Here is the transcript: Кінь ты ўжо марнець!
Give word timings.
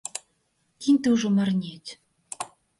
Кінь 0.85 0.97
ты 1.05 1.15
ўжо 1.17 1.33
марнець! 1.37 1.91